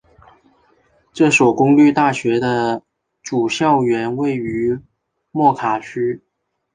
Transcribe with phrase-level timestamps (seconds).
[1.13, 2.81] 这所公立大学的
[3.21, 4.79] 主校园位于
[5.29, 6.23] 莫卡区。